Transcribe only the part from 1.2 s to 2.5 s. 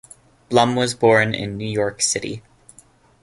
in New York City.